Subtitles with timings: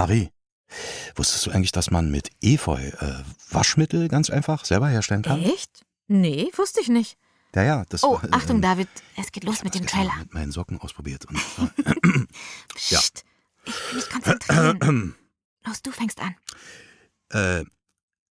[0.00, 0.30] Marie,
[1.14, 5.42] wusstest du eigentlich, dass man mit Efeu äh, Waschmittel ganz einfach selber herstellen kann?
[5.42, 5.84] Echt?
[6.08, 7.18] Nee, wusste ich nicht.
[7.54, 10.08] Ja, ja, das Oh, war, ähm, Achtung, David, es geht los ich mit dem Trailer.
[10.08, 11.26] mal mit meinen Socken ausprobiert.
[11.26, 11.70] Und, äh,
[12.88, 12.98] ja.
[12.98, 13.24] Psst,
[13.66, 15.16] ich will mich konzentrieren.
[15.66, 16.34] Los, du fängst an.
[17.28, 17.66] äh,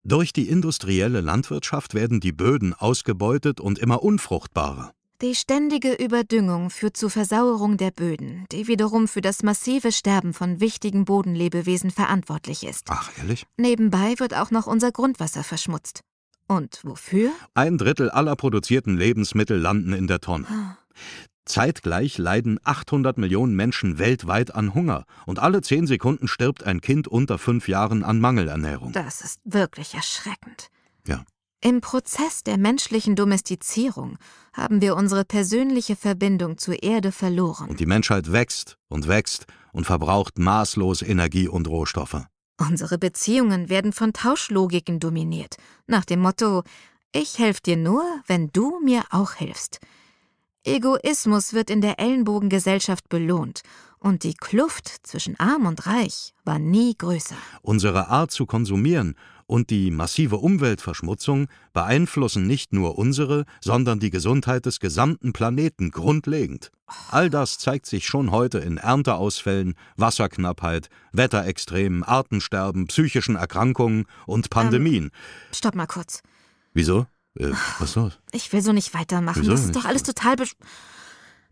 [0.04, 4.96] durch die industrielle Landwirtschaft werden die Böden ausgebeutet und immer unfruchtbarer.
[5.22, 10.62] Die ständige Überdüngung führt zu Versauerung der Böden, die wiederum für das massive Sterben von
[10.62, 12.88] wichtigen Bodenlebewesen verantwortlich ist.
[12.90, 13.46] Ach, ehrlich?
[13.58, 16.04] Nebenbei wird auch noch unser Grundwasser verschmutzt.
[16.48, 17.32] Und wofür?
[17.54, 20.48] Ein Drittel aller produzierten Lebensmittel landen in der Tonne.
[20.50, 20.78] Ah,
[21.44, 27.10] Zeitgleich leiden 800 Millionen Menschen weltweit an Hunger und alle zehn Sekunden stirbt ein Kind
[27.10, 28.94] unter fünf Jahren an Mangelernährung.
[28.94, 30.70] Das ist wirklich erschreckend.
[31.06, 31.26] Ja.
[31.62, 34.18] Im Prozess der menschlichen Domestizierung
[34.54, 37.70] haben wir unsere persönliche Verbindung zur Erde verloren.
[37.70, 42.24] Und die Menschheit wächst und wächst und verbraucht maßlos Energie und Rohstoffe.
[42.58, 46.64] Unsere Beziehungen werden von Tauschlogiken dominiert, nach dem Motto
[47.12, 49.80] Ich helfe dir nur, wenn du mir auch hilfst.
[50.64, 53.64] Egoismus wird in der Ellenbogengesellschaft belohnt,
[54.00, 57.36] und die Kluft zwischen arm und reich war nie größer.
[57.62, 59.16] Unsere Art zu konsumieren
[59.50, 66.72] und die massive Umweltverschmutzung beeinflussen nicht nur unsere, sondern die Gesundheit des gesamten Planeten grundlegend.
[67.10, 75.10] All das zeigt sich schon heute in Ernteausfällen, Wasserknappheit, Wetterextremen, Artensterben, psychischen Erkrankungen und Pandemien.
[75.52, 76.22] Stopp mal kurz.
[76.74, 77.08] Wieso?
[77.36, 78.20] Äh, was ist los?
[78.32, 79.42] Ich will so nicht weitermachen.
[79.42, 80.54] Wieso das ist doch alles total besch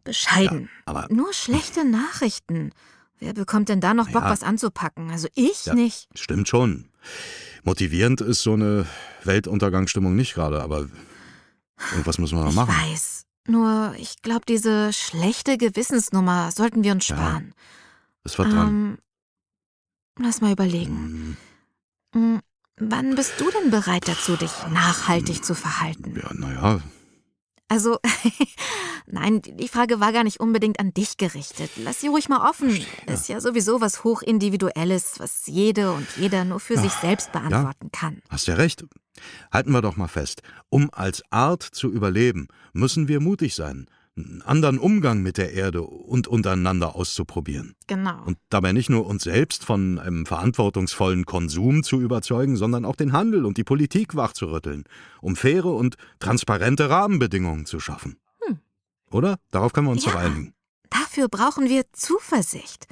[0.08, 0.69] bescheiden.
[0.86, 2.72] Aber Nur schlechte Nachrichten.
[3.19, 4.30] Wer bekommt denn da noch Bock, Ja.
[4.30, 5.11] was anzupacken?
[5.11, 5.73] Also ich Ja.
[5.75, 6.08] nicht.
[6.16, 6.89] stimmt schon.
[7.64, 8.86] Motivierend ist so eine
[9.23, 10.88] Weltuntergangsstimmung nicht gerade, aber
[11.91, 12.73] irgendwas müssen wir noch Ich machen.
[12.91, 13.25] weiß.
[13.47, 17.53] Nur, ich glaube, diese schlechte Gewissensnummer sollten wir uns Ja, sparen.
[18.23, 18.67] Ist was dran.
[18.67, 18.97] Ähm,
[20.19, 21.38] lass mal überlegen.
[22.14, 22.39] Hm, Hm,
[22.77, 26.16] wann bist du denn bereit dazu, dich nachhaltig zu verhalten?
[26.16, 26.81] Ja, naja,
[27.70, 28.00] Also,
[29.08, 31.70] nein, die Frage war gar nicht unbedingt an dich gerichtet.
[31.78, 32.86] Lass sie ruhig mal offen.
[33.08, 38.22] Ist ja sowieso was Hochindividuelles, was jede und jeder nur für sich selbst beantworten kann.
[38.30, 38.86] hast ja recht.
[39.52, 40.44] Halten wir doch mal fest.
[40.70, 45.83] Um als Art zu überleben, müssen wir mutig sein, einen anderen Umgang mit der Erde
[45.83, 47.76] und untereinander auszuprobieren.
[47.88, 48.23] Genau.
[48.26, 53.14] Und dabei nicht nur uns selbst von einem verantwortungsvollen Konsum zu überzeugen, sondern auch den
[53.14, 54.83] Handel und die Politik wachzurütteln,
[55.22, 58.17] um faire und transparente Rahmenbedingungen zu schaffen.
[58.45, 58.60] Hm.
[59.11, 59.38] Oder?
[59.52, 60.11] Darauf können wir uns Ja.
[60.14, 60.54] doch einigen.
[60.89, 62.88] Dafür brauchen wir Zuversicht.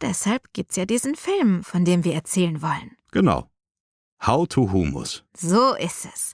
[0.00, 2.96] Deshalb gibt's ja diesen Film, von dem wir erzählen wollen.
[3.12, 3.50] Genau.
[4.26, 5.24] How to Humus.
[5.36, 6.32] So ist es.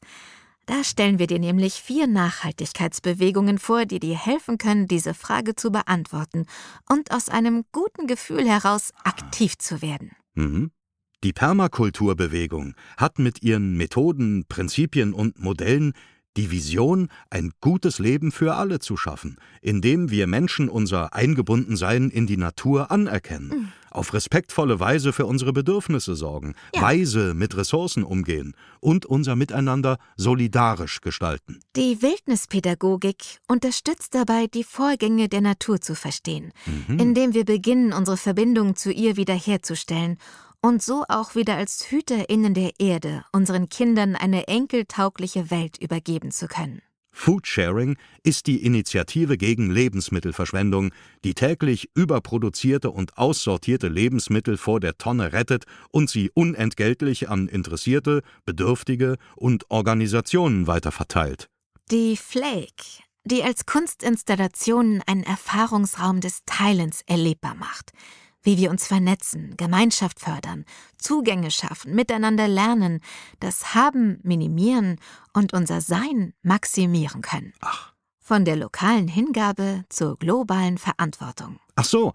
[0.71, 5.73] Da stellen wir dir nämlich vier Nachhaltigkeitsbewegungen vor, die dir helfen können, diese Frage zu
[5.73, 6.47] beantworten
[6.89, 10.13] und aus einem guten Gefühl heraus aktiv zu werden.
[10.35, 10.71] Mhm.
[11.25, 15.93] Die Permakulturbewegung hat mit ihren Methoden, Prinzipien und Modellen
[16.37, 22.29] die Vision, ein gutes Leben für alle zu schaffen, indem wir Menschen unser Eingebundensein in
[22.29, 26.83] die Natur anerkennen, auf respektvolle Weise für unsere Bedürfnisse sorgen, Ja.
[26.83, 31.61] weise mit Ressourcen umgehen und unser Miteinander solidarisch gestalten.
[31.77, 36.53] Die Wildnispädagogik unterstützt dabei, die Vorgänge der Natur zu verstehen,
[36.89, 40.19] indem wir beginnen, unsere Verbindung zu ihr wiederherzustellen
[40.63, 46.49] und so auch wieder als HüterInnen der Erde unseren Kindern eine enkeltaugliche Welt übergeben zu
[46.49, 46.83] können.
[47.13, 50.93] Foodsharing ist die Initiative gegen Lebensmittelverschwendung,
[51.25, 58.23] die täglich überproduzierte und aussortierte Lebensmittel vor der Tonne rettet und sie unentgeltlich an Interessierte,
[58.45, 61.49] Bedürftige und Organisationen weiterverteilt.
[61.91, 67.93] Die Flake, die als Kunstinstallation einen Erfahrungsraum des Teilens erlebbar macht.
[68.43, 70.65] Wie wir uns vernetzen, Gemeinschaft fördern,
[70.97, 73.01] Zugänge schaffen, miteinander lernen,
[73.39, 74.99] das Haben minimieren
[75.35, 77.53] und unser Sein maximieren können.
[77.61, 77.93] Ach.
[78.19, 81.59] Von der lokalen Hingabe zur globalen Verantwortung.
[81.75, 82.13] Ach so.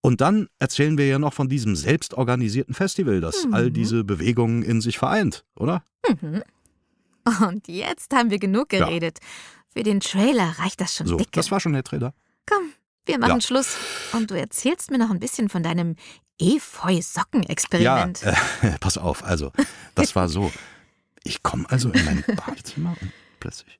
[0.00, 4.80] Und dann erzählen wir ja noch von diesem selbstorganisierten Festival, das all diese Bewegungen in
[4.80, 5.82] sich vereint, oder?
[7.40, 8.86] Und jetzt haben wir genug Ja.
[8.86, 9.18] geredet.
[9.72, 11.30] Für den Trailer reicht das schon So, dicke.
[11.32, 12.12] das war schon der Trailer.
[12.46, 12.72] Komm,
[13.06, 13.40] wir machen Ja.
[13.40, 13.76] Schluss.
[14.12, 15.96] Und du erzählst mir noch ein bisschen von deinem
[16.40, 18.22] Efeu-Socken-Experiment.
[18.22, 19.52] Ja, äh, pass auf, also,
[19.94, 20.52] das war so.
[21.22, 23.78] Ich komme also in mein Badezimmer und plötzlich